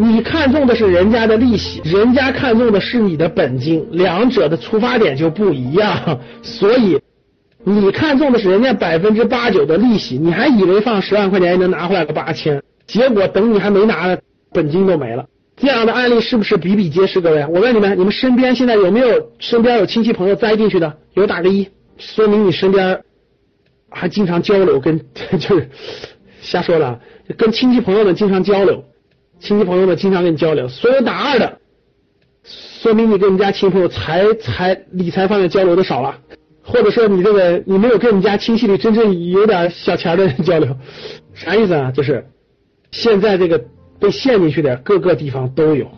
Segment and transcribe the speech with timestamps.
[0.00, 6.20] 你看中的是人家的利息，人家看中的是你的本金，两者的出发点就不一样。
[6.40, 7.00] 所以，
[7.64, 14.16] 你看中的是人家百分之八九的利息，你还以为放十万块钱能拿回来个八千，结果等你还没拿，
[14.52, 15.26] 本金都没了。
[15.56, 17.20] 这样的案例是不是比比皆是？
[17.20, 20.96] 各位，我问你们，你们身边现在有没有身边有亲戚朋友栽进去的？
[21.14, 21.66] 有打个一，
[21.98, 23.00] 说明你身边
[23.90, 24.96] 还经常交流，跟
[25.40, 25.68] 就是
[26.40, 27.00] 瞎说了，
[27.36, 28.84] 跟亲戚朋友们经常交流。
[29.40, 31.58] 亲戚朋友们经常跟你交流，所有打二的，
[32.44, 36.18] 说明你跟你家亲戚朋友财财理财方面交流的少了，
[36.62, 40.76] 或者说你这个你没有跟你家亲戚里真正有点小钱的人交流，
[41.34, 41.92] 啥意思啊？
[41.92, 42.26] 就是
[42.90, 43.64] 现在这个
[44.00, 45.88] 被陷进去的各个地方都有，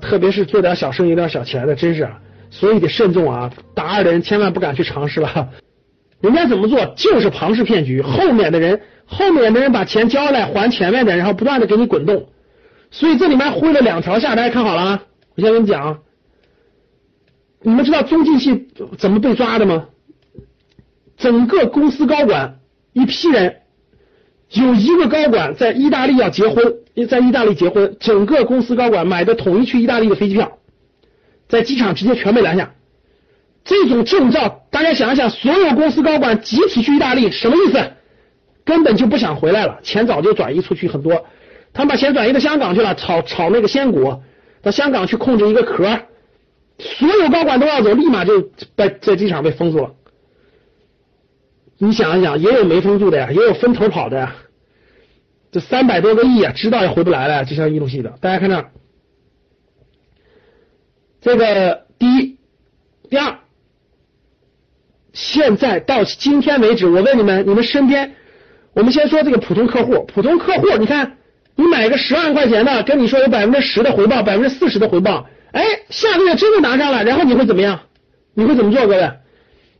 [0.00, 3.52] 特别是做点小生意有点小钱的，真是啊，所以得慎重啊！
[3.74, 5.48] 打二的人千万不敢去尝试了，
[6.22, 12.28] 人家怎么做就是庞氏骗局，后面的人后面的人把钱交来还前面的，然后不断的给你滚动。
[12.90, 15.02] 所以这里面挥了两条线，大家看好了啊！
[15.36, 16.00] 我先跟你讲，
[17.62, 19.86] 你们知道中进系怎么被抓的吗？
[21.16, 22.58] 整个公司高管
[22.92, 23.56] 一批人，
[24.50, 26.74] 有一个高管在意大利要结婚，
[27.08, 30.58] 在意大利结婚，整个公司高管买的统一去意大利的飞机票，
[31.48, 32.74] 在机场直接全被拦下。
[33.62, 37.92] 这种证照，大家想一想，所有公司高管集体去意大利，什么意思？
[38.64, 41.24] 根本就不想回来了，钱早就转移出去很多。
[41.72, 44.20] 他们把钱转移到香港去了，炒炒那个仙股，
[44.60, 45.84] 到香港去控制一个壳，
[46.78, 48.42] 所有高管都要走，立马就
[48.76, 49.94] 在在机场被封住了。
[51.78, 54.34] 你想一想，也有没封住的呀，也有分头跑的呀。
[55.52, 58.10] 这三百多个亿啊，知道也回不来了，就像一路系的。
[58.20, 58.64] 大家看这，
[61.20, 62.36] 这个第一、
[63.08, 63.38] 第二，
[65.12, 68.14] 现在到今天为止，我问你们，你们身边，
[68.72, 71.16] 我们先说这个普通客户，普通客户，你看。
[71.60, 77.80] 你买个十万块钱的，跟你说有百分之十的回报，百分之四十的回报，哎，下个月真的拿上了，然后你会怎么样？
[78.32, 79.10] 你会怎么做，各位？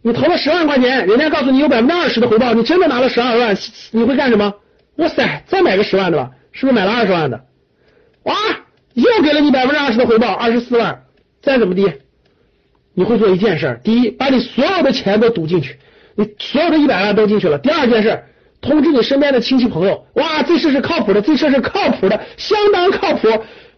[0.03, 3.57] 你投了十万块钱，人家告诉你有百分之二十的回报，你真的拿了十二万，
[3.93, 4.53] 你会干什么？
[4.97, 7.41] 哇塞，再买个十万的吧，是不是买了二十万的？
[8.25, 8.35] 哇，
[8.93, 11.05] 又给了你百分之二十的回报，二十四万，
[11.41, 11.91] 再怎么地？
[12.93, 15.79] 你会做一件事，第一，把你所有的钱都赌进去，
[16.15, 17.57] 你所有的一百万都进去了。
[17.57, 18.25] 第二件事。
[18.61, 23.29] 通知你身边的亲戚朋友，哇，这事是靠谱的，这事是靠谱的，相当靠谱。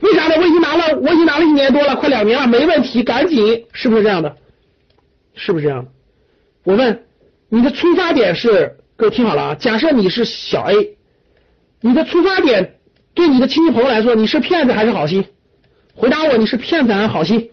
[0.00, 0.34] 为啥呢？
[0.36, 4.36] 我已经拿了，我已经拿了一年多了，快两年了，没问题，赶紧，是不是这样的？
[5.34, 5.86] 是不是这样？
[6.64, 7.04] 我问
[7.48, 10.96] 你的出发点是，各位听好了啊，假设你是小 A，
[11.80, 12.74] 你的出发点
[13.14, 15.24] 对你的亲戚朋友来说，你是骗子还是好心？
[15.94, 17.51] 回答我，你是骗子还是好心？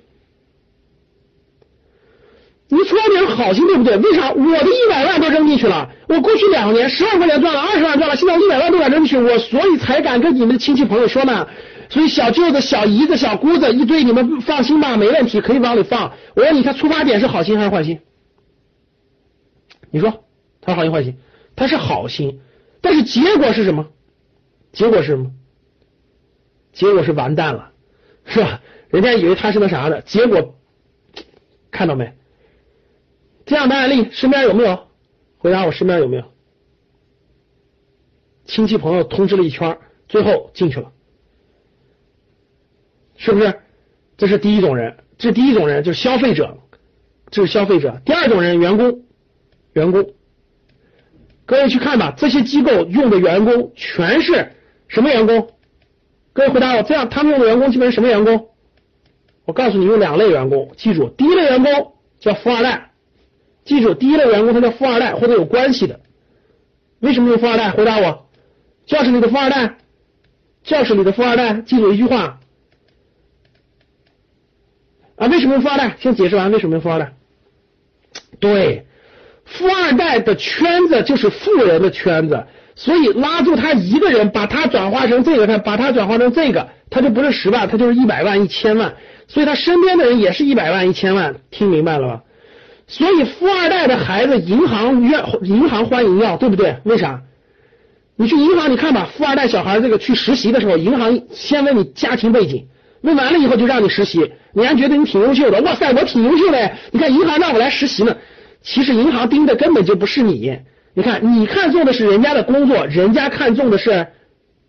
[2.72, 3.97] 你出发点好心对不对？
[3.97, 5.90] 为啥我的一百万都扔进去了？
[6.07, 11.47] 我过去两年十万块钱赚了，二十万赚了，现在我一百万都敢扔进去，我所以才敢跟你们的亲戚朋友说呢。
[11.90, 16.13] 所以小舅子、小姨子、小姑子一堆，你们放心吧，没问题，可以往里放。
[16.35, 18.00] 我问你，他出发点是好心还是坏心？
[19.90, 20.24] 你说
[20.62, 21.18] 他好心坏心？
[21.56, 22.40] 他是好心，
[22.81, 23.88] 但是结果是什么？
[24.72, 25.31] 结果是什么？
[26.72, 27.72] 结果是完蛋了，
[28.25, 28.62] 是吧？
[28.90, 30.56] 人家以为他是那啥的，结果
[31.72, 32.13] 看到没？
[33.50, 34.88] 这样的案例身边有没有？
[35.40, 36.24] 回答我身边有没有？
[38.46, 39.76] 亲戚朋友通知了一圈，
[40.08, 40.92] 最后进去了，
[43.18, 43.52] 是不是？
[44.18, 46.60] 这是第一种人，这第一种人就是消费者，
[47.32, 48.00] 这是消费者。
[48.06, 49.06] 第二种人员工，
[49.74, 50.14] 员工，
[51.48, 54.52] 各位去看吧，这些机构用的员工全是
[54.88, 55.54] 什么员工？
[56.34, 58.50] 各位回答我，这样他们用的员工基本是什么员工？
[59.46, 62.88] 我告诉你，用两类员工，记住，第一类员工叫富二代。
[63.69, 66.00] 记住，第一类员工他叫富二代或者有关系的。
[67.01, 67.69] 为什么用富二代？
[67.69, 68.25] 回答我，
[68.88, 69.75] 教室里的富二代，
[70.63, 71.62] 教室里的富二代。
[71.62, 72.39] 记住一句话
[75.18, 75.98] 啊，为什么用富二代？
[76.00, 77.13] 先解释完为什么用富二代。
[78.39, 78.88] 对，
[79.45, 88.95] 富二代的圈子就是富人的圈子，所以拉住他一个人，把他转化成这个，他把他转化成这个，他就不是十万，他就是一百万、一千万，
[89.27, 92.24] 所以他身边的人也是一百万、一千万，听明白了吧？
[92.89, 96.75] 所以富二代的孩子，银行愿银行欢迎要，对不对？
[96.86, 97.21] 为啥？
[98.15, 102.65] 你去银行，你看吧，富二代小孩这个去实习的时候，银行先问你家庭背景，
[103.01, 108.18] 问完了以后就让你实习，你还觉得你挺优秀的，哇塞，我挺优秀的，你看银行让我来实习呢，
[108.63, 110.59] 其实银行盯的根本就不是你，
[110.95, 114.07] 你看你看中的是人家的工作，人家看中的是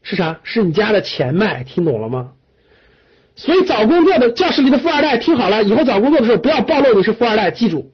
[0.03, 0.39] 是啥？
[0.43, 2.33] 是你家的钱脉，听懂了吗？
[3.35, 7.91] 所以找工作的教室里的富二代，听好了，以后找工作的时候不要暴露你是富二代，记住，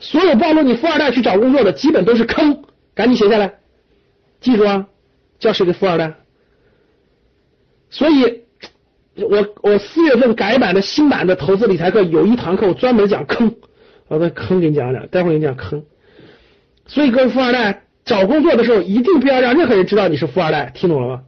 [0.00, 2.64] 所有暴露你富二代去找工作的基本都是坑，
[2.94, 3.54] 赶紧写下来，
[4.40, 4.86] 记住啊，
[5.38, 6.14] 叫谁的富二代。
[7.90, 8.44] 所以，
[9.16, 13.54] 我我四月份改版的新版的投资理财课有一堂课我专门讲坑，
[14.08, 15.84] 我把坑给你讲讲，待会儿给你讲坑。
[16.86, 21.22] 所以各位富二代找工作的时候一定不要让任何人知道你是富二代，听懂了吗？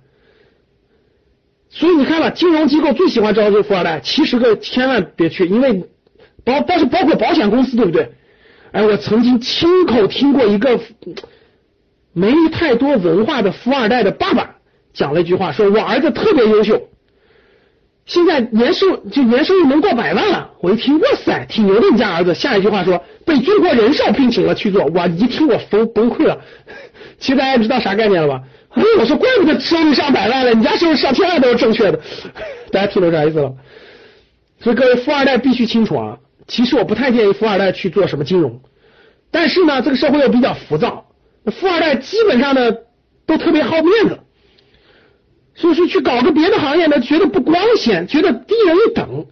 [1.69, 5.89] 所以你看吧，金融机构最喜欢招这富二代，其实个千万别去，因为
[6.45, 8.13] 包包是包括保险公司，对不对？
[8.73, 10.81] 哎，我曾经亲口听过一个
[12.13, 14.57] 没太多文化的富二代的爸爸。
[14.95, 16.89] 讲了一句话，说我儿子特别优秀，
[18.05, 20.51] 现在年收就年收入能过百万了。
[20.61, 22.35] 我一听，哇塞，挺牛的，你家儿子。
[22.35, 26.39] 下一句话说被中国人寿聘请了去做，我一听我崩崩溃了。
[27.19, 28.43] 其实大家知道啥概念了吧？
[28.71, 32.01] 哎，我说怪不得收入上百万了，你家收入上千万都是正确的。
[32.73, 33.55] 大家听懂啥意思了？
[34.61, 36.19] 所以各位富二代必须清楚啊。
[36.47, 38.61] 其实我不太建议富二代去做什么金融，
[39.31, 41.07] 但是呢，这个社会又比较浮躁，
[41.47, 42.73] 富二代基本上呢
[43.27, 44.19] 都特别好面子。
[45.55, 49.27] 所以说去搞个别的行业呢，觉得不光鲜，觉得低人一等。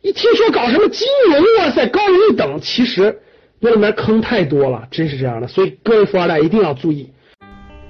[0.00, 2.60] 一听说搞什么金融，哇塞，高人一等。
[2.60, 3.20] 其实
[3.58, 5.48] 那里面坑太多了，真是这样的。
[5.48, 7.12] 所以各位富二代一定要注意。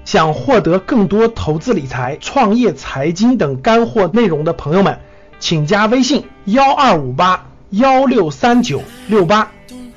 [0.03, 4.97] 想获得更多投资理财、创业财经等干货内容的朋友们，
[5.37, 9.51] 请加微信幺二五八幺六三九六八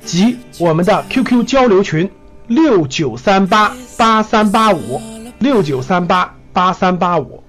[0.05, 2.09] 及我们的 QQ 交流群
[2.47, 5.01] 六九三八八三八五
[5.39, 7.43] 六九三八八三八五。